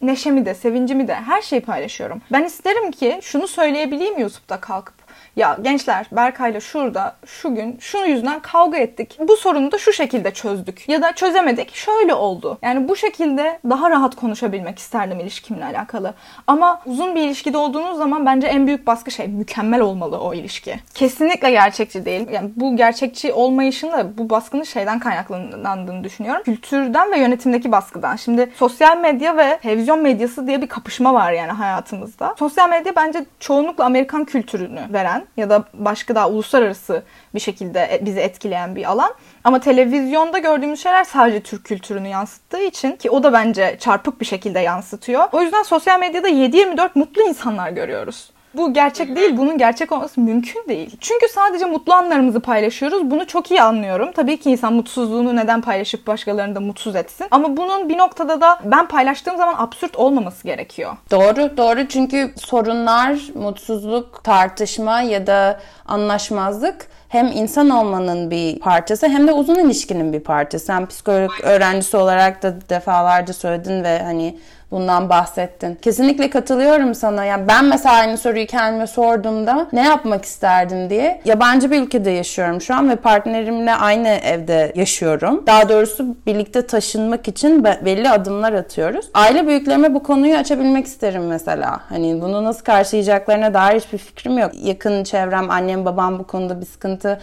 [0.02, 2.22] neşemi de, sevincimi de her şeyi paylaşıyorum.
[2.32, 5.01] Ben isterim ki şunu söyleyebileyim YouTube'da kalkıp.
[5.36, 9.18] Ya gençler Berkay'la şurada şu gün şunun yüzünden kavga ettik.
[9.20, 10.90] Bu sorunu da şu şekilde çözdük.
[10.90, 12.58] Ya da çözemedik şöyle oldu.
[12.62, 16.14] Yani bu şekilde daha rahat konuşabilmek isterdim ilişkimle alakalı.
[16.48, 20.76] Ama uzun bir ilişkide olduğunuz zaman bence en büyük baskı şey mükemmel olmalı o ilişki.
[20.94, 22.30] Kesinlikle gerçekçi değil.
[22.32, 26.44] Yani bu gerçekçi olmayışın da bu baskının şeyden kaynaklandığını düşünüyorum.
[26.44, 28.16] Kültürden ve yönetimdeki baskıdan.
[28.16, 32.36] Şimdi sosyal medya ve televizyon medyası diye bir kapışma var yani hayatımızda.
[32.40, 37.04] Sosyal medya bence çoğunlukla Amerikan kültürünü veren etkileyen ya da başka daha uluslararası
[37.36, 39.14] bir şekilde e, bizi etkileyen bir alan.
[39.44, 44.26] Ama televizyonda gördüğümüz şeyler sadece Türk kültürünü yansıttığı için ki o da bence çarpık bir
[44.26, 45.28] şekilde yansıtıyor.
[45.32, 48.32] O yüzden sosyal medyada 7-24 mutlu insanlar görüyoruz.
[48.54, 49.38] Bu gerçek değil.
[49.38, 50.98] Bunun gerçek olması mümkün değil.
[51.00, 53.12] Çünkü sadece mutlu anlarımızı paylaşıyoruz.
[53.12, 54.12] Bunu çok iyi anlıyorum.
[54.16, 57.28] Tabii ki insan mutsuzluğunu neden paylaşıp başkalarını da mutsuz etsin.
[57.32, 60.98] Ama bunun bir noktada da ben paylaştığım zaman absürt olmaması gerekiyor.
[61.12, 61.88] Doğru, doğru.
[61.88, 69.56] Çünkü sorunlar, mutsuzluk, tartışma ya da anlaşmazlık hem insan olmanın bir parçası hem de uzun
[69.56, 70.66] ilişkinin bir parçası.
[70.66, 74.38] Sen psikolog öğrencisi olarak da defalarca söyledin ve hani
[74.72, 75.76] bundan bahsettin.
[75.76, 77.26] Kesinlikle katılıyorum sana.
[77.26, 82.62] Yani ben mesela aynı soruyu kendime sorduğumda ne yapmak isterdim diye yabancı bir ülkede yaşıyorum
[82.62, 85.44] şu an ve partnerimle aynı evde yaşıyorum.
[85.48, 89.06] Daha doğrusu birlikte taşınmak için belli adımlar atıyoruz.
[89.14, 91.80] Aile büyüklerime bu konuyu açabilmek isterim mesela.
[91.90, 94.52] Hani bunu nasıl karşılayacaklarına dair hiçbir fikrim yok.
[94.64, 97.20] Yakın çevrem, annem, babam bu konuda bir sıkıntı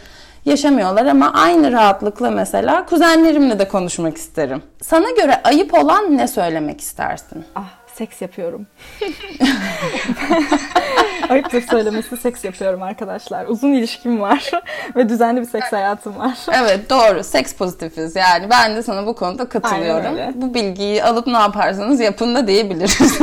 [0.48, 4.62] yaşamıyorlar ama aynı rahatlıkla mesela kuzenlerimle de konuşmak isterim.
[4.82, 7.44] Sana göre ayıp olan ne söylemek istersin?
[7.54, 8.66] Ah seks yapıyorum.
[11.28, 13.46] Ayıptır söylemesi seks yapıyorum arkadaşlar.
[13.46, 14.50] Uzun ilişkim var
[14.96, 16.38] ve düzenli bir seks hayatım var.
[16.62, 17.24] Evet doğru.
[17.24, 18.50] Seks pozitifiz yani.
[18.50, 20.14] Ben de sana bu konuda katılıyorum.
[20.34, 23.18] Bu bilgiyi alıp ne yaparsanız yapın da diyebiliriz.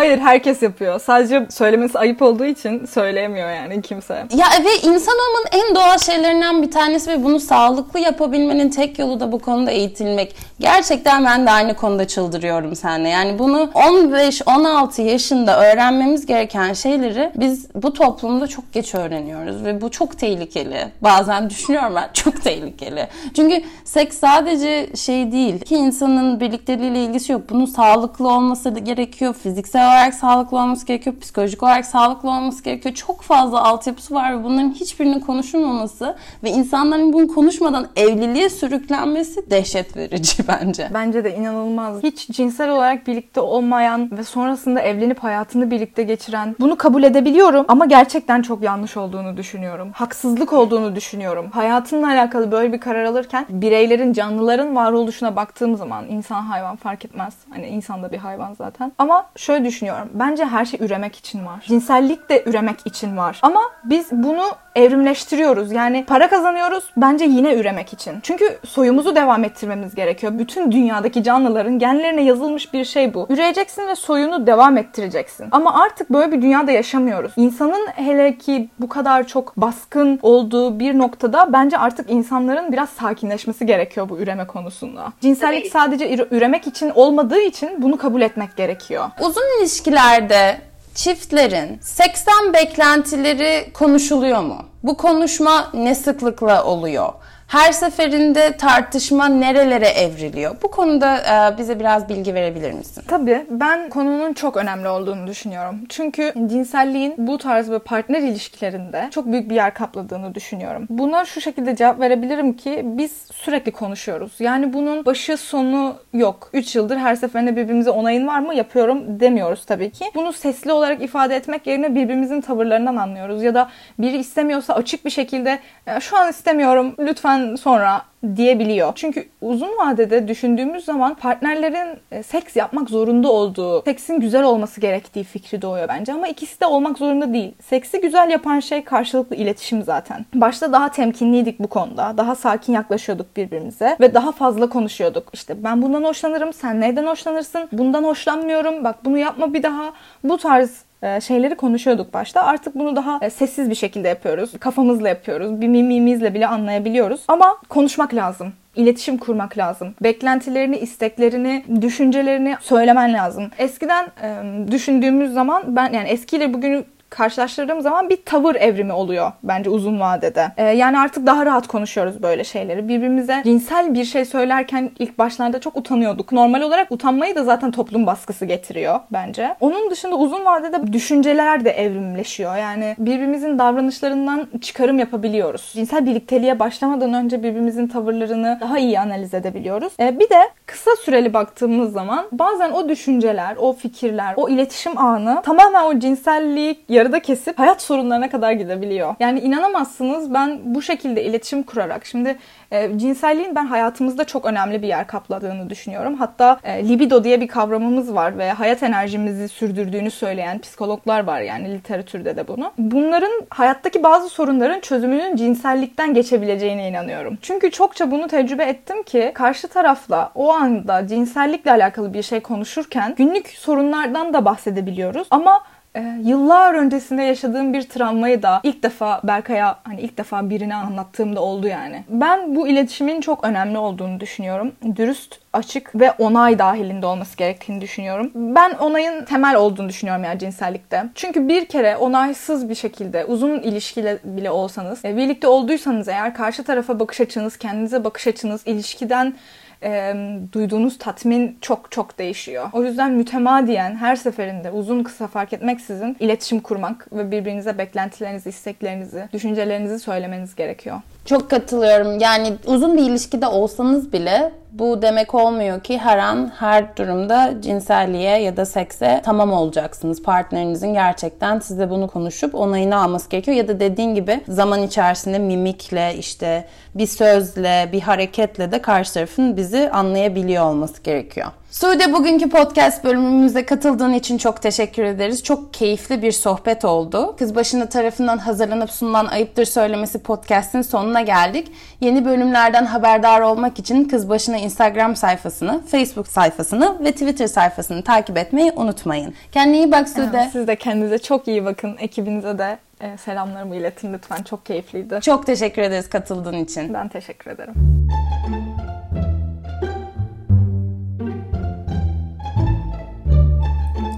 [0.00, 1.00] Hayır herkes yapıyor.
[1.00, 4.14] Sadece söylemesi ayıp olduğu için söyleyemiyor yani kimse.
[4.14, 9.20] Ya ve insan olmanın en doğal şeylerinden bir tanesi ve bunu sağlıklı yapabilmenin tek yolu
[9.20, 10.36] da bu konuda eğitilmek.
[10.60, 13.08] Gerçekten ben de aynı konuda çıldırıyorum seninle.
[13.08, 19.90] Yani bunu 15-16 yaşında öğrenmemiz gereken şeyleri biz bu toplumda çok geç öğreniyoruz ve bu
[19.90, 20.78] çok tehlikeli.
[21.00, 23.08] Bazen düşünüyorum ben çok tehlikeli.
[23.36, 25.60] Çünkü seks sadece şey değil.
[25.60, 27.42] ki insanın birlikteliğiyle ilgisi yok.
[27.50, 29.34] Bunun sağlıklı olması gerekiyor.
[29.42, 31.16] Fiziksel olarak sağlıklı olması gerekiyor.
[31.20, 32.94] Psikolojik olarak sağlıklı olması gerekiyor.
[32.94, 39.96] Çok fazla altyapısı var ve bunların hiçbirinin konuşulmaması ve insanların bunu konuşmadan evliliğe sürüklenmesi dehşet
[39.96, 40.88] verici bence.
[40.94, 42.02] Bence de inanılmaz.
[42.02, 47.86] Hiç cinsel olarak birlikte olmayan ve sonrasında evlenip hayatını birlikte geçiren bunu kabul edebiliyorum ama
[47.86, 49.90] gerçekten çok yanlış olduğunu düşünüyorum.
[49.92, 51.50] Haksızlık olduğunu düşünüyorum.
[51.50, 57.34] Hayatınla alakalı böyle bir karar alırken bireylerin, canlıların varoluşuna baktığım zaman insan hayvan fark etmez.
[57.50, 58.92] Hani insan da bir hayvan zaten.
[58.98, 60.08] Ama şöyle düşünüyorum.
[60.14, 61.64] Bence her şey üremek için var.
[61.66, 63.38] Cinsellik de üremek için var.
[63.42, 64.42] Ama biz bunu
[64.74, 65.72] evrimleştiriyoruz.
[65.72, 68.14] Yani para kazanıyoruz bence yine üremek için.
[68.22, 70.32] Çünkü soyumuzu devam ettirmemiz gerekiyor.
[70.38, 73.26] Bütün dünyadaki canlıların genlerine yazılmış bir şey bu.
[73.30, 75.48] Üreyeceksin ve soyunu devam ettireceksin.
[75.50, 77.32] Ama artık böyle bir dünyada yaşamıyoruz.
[77.36, 83.66] İnsanın hele ki bu kadar çok baskın olduğu bir noktada bence artık insanların biraz sakinleşmesi
[83.66, 85.12] gerekiyor bu üreme konusunda.
[85.20, 89.04] Cinsellik sadece üremek için olmadığı için bunu kabul etmek gerekiyor.
[89.20, 90.60] Uzun ilişkilerde
[90.94, 94.64] çiftlerin seksten beklentileri konuşuluyor mu?
[94.82, 97.12] Bu konuşma ne sıklıkla oluyor?
[97.50, 100.56] Her seferinde tartışma nerelere evriliyor?
[100.62, 103.04] Bu konuda e, bize biraz bilgi verebilir misin?
[103.08, 103.46] Tabii.
[103.50, 105.80] Ben konunun çok önemli olduğunu düşünüyorum.
[105.88, 110.86] Çünkü cinselliğin bu tarz ve partner ilişkilerinde çok büyük bir yer kapladığını düşünüyorum.
[110.90, 114.32] Buna şu şekilde cevap verebilirim ki biz sürekli konuşuyoruz.
[114.38, 116.50] Yani bunun başı sonu yok.
[116.52, 120.04] 3 yıldır her seferinde birbirimize onayın var mı yapıyorum demiyoruz tabii ki.
[120.14, 123.42] Bunu sesli olarak ifade etmek yerine birbirimizin tavırlarından anlıyoruz.
[123.42, 125.58] Ya da biri istemiyorsa açık bir şekilde
[126.00, 128.02] şu an istemiyorum lütfen sonra
[128.36, 128.92] diyebiliyor.
[128.94, 135.24] Çünkü uzun vadede düşündüğümüz zaman partnerlerin e, seks yapmak zorunda olduğu, seksin güzel olması gerektiği
[135.24, 137.52] fikri doğuyor bence ama ikisi de olmak zorunda değil.
[137.62, 140.26] Seksi güzel yapan şey karşılıklı iletişim zaten.
[140.34, 142.14] Başta daha temkinliydik bu konuda.
[142.16, 145.28] Daha sakin yaklaşıyorduk birbirimize ve daha fazla konuşuyorduk.
[145.32, 147.68] İşte ben bundan hoşlanırım, sen neyden hoşlanırsın?
[147.72, 148.84] Bundan hoşlanmıyorum.
[148.84, 149.92] Bak bunu yapma bir daha.
[150.24, 150.84] Bu tarz
[151.20, 152.42] şeyleri konuşuyorduk başta.
[152.42, 154.50] Artık bunu daha e, sessiz bir şekilde yapıyoruz.
[154.60, 155.60] Kafamızla yapıyoruz.
[155.60, 157.20] Bir mimimizle bile anlayabiliyoruz.
[157.28, 159.94] Ama konuşmak lazım iletişim kurmak lazım.
[160.02, 163.50] Beklentilerini, isteklerini, düşüncelerini söylemen lazım.
[163.58, 169.70] Eskiden e, düşündüğümüz zaman ben yani eskiyle bugünü karşılaştırdığım zaman bir tavır evrimi oluyor bence
[169.70, 170.52] uzun vadede.
[170.56, 172.88] Ee, yani artık daha rahat konuşuyoruz böyle şeyleri.
[172.88, 176.32] Birbirimize cinsel bir şey söylerken ilk başlarda çok utanıyorduk.
[176.32, 179.56] Normal olarak utanmayı da zaten toplum baskısı getiriyor bence.
[179.60, 182.56] Onun dışında uzun vadede düşünceler de evrimleşiyor.
[182.56, 185.70] Yani birbirimizin davranışlarından çıkarım yapabiliyoruz.
[185.74, 189.92] Cinsel birlikteliğe başlamadan önce birbirimizin tavırlarını daha iyi analiz edebiliyoruz.
[190.00, 195.42] Ee, bir de kısa süreli baktığımız zaman bazen o düşünceler, o fikirler, o iletişim anı
[195.42, 199.14] tamamen o cinsellik yarıda kesip hayat sorunlarına kadar gidebiliyor.
[199.20, 202.38] Yani inanamazsınız ben bu şekilde iletişim kurarak şimdi
[202.70, 206.14] e, cinselliğin ben hayatımızda çok önemli bir yer kapladığını düşünüyorum.
[206.14, 211.74] Hatta e, libido diye bir kavramımız var ve hayat enerjimizi sürdürdüğünü söyleyen psikologlar var yani
[211.74, 212.72] literatürde de bunu.
[212.78, 217.38] Bunların hayattaki bazı sorunların çözümünün cinsellikten geçebileceğine inanıyorum.
[217.42, 223.14] Çünkü çokça bunu tecrübe ettim ki karşı tarafla o anda cinsellikle alakalı bir şey konuşurken
[223.14, 225.62] günlük sorunlardan da bahsedebiliyoruz ama
[225.94, 231.40] e, yıllar öncesinde yaşadığım bir travmayı da ilk defa Berkay'a hani ilk defa birine anlattığımda
[231.40, 232.04] oldu yani.
[232.08, 234.72] Ben bu iletişimin çok önemli olduğunu düşünüyorum.
[234.96, 238.30] Dürüst, açık ve onay dahilinde olması gerektiğini düşünüyorum.
[238.34, 241.04] Ben onayın temel olduğunu düşünüyorum yani cinsellikte.
[241.14, 246.64] Çünkü bir kere onaysız bir şekilde uzun ilişkiyle bile olsanız, e, birlikte olduysanız eğer karşı
[246.64, 249.34] tarafa bakış açınız, kendinize bakış açınız, ilişkiden
[249.82, 250.14] e,
[250.52, 252.68] duyduğunuz tatmin çok çok değişiyor.
[252.72, 259.28] O yüzden mütemadiyen her seferinde uzun kısa fark etmeksizin iletişim kurmak ve birbirinize beklentilerinizi, isteklerinizi,
[259.32, 261.00] düşüncelerinizi söylemeniz gerekiyor.
[261.24, 262.18] Çok katılıyorum.
[262.18, 268.38] Yani uzun bir ilişkide olsanız bile bu demek olmuyor ki her an her durumda cinselliğe
[268.38, 270.22] ya da sekse tamam olacaksınız.
[270.22, 273.56] Partnerinizin gerçekten size bunu konuşup onayını alması gerekiyor.
[273.56, 279.56] Ya da dediğin gibi zaman içerisinde mimikle işte bir sözle bir hareketle de karşı tarafın
[279.56, 281.48] bizi anlayabiliyor olması gerekiyor.
[281.70, 285.42] Sude bugünkü podcast bölümümüze katıldığın için çok teşekkür ederiz.
[285.42, 287.36] Çok keyifli bir sohbet oldu.
[287.38, 291.72] Kız başına tarafından hazırlanıp sunulan Ayıptır Söylemesi podcast'in sonuna geldik.
[292.00, 298.38] Yeni bölümlerden haberdar olmak için Kız Başına Instagram sayfasını, Facebook sayfasını ve Twitter sayfasını takip
[298.38, 299.34] etmeyi unutmayın.
[299.52, 300.48] Kendine iyi bak Sude.
[300.52, 301.96] Siz de kendinize çok iyi bakın.
[301.98, 304.42] Ekibinize de e, selamlarımı iletin lütfen.
[304.42, 305.18] Çok keyifliydi.
[305.20, 306.94] Çok teşekkür ederiz katıldığın için.
[306.94, 307.74] Ben teşekkür ederim.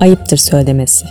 [0.02, 1.06] Ayıptır söylemesi.